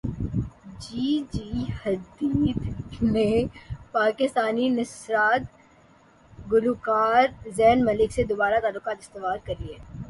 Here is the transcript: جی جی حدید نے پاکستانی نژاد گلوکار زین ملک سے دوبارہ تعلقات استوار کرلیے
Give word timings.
جی 0.81 1.09
جی 1.33 1.65
حدید 1.81 2.59
نے 3.03 3.31
پاکستانی 3.91 4.69
نژاد 4.69 5.41
گلوکار 6.51 7.25
زین 7.57 7.85
ملک 7.85 8.11
سے 8.11 8.23
دوبارہ 8.23 8.59
تعلقات 8.61 8.97
استوار 8.99 9.37
کرلیے 9.45 9.77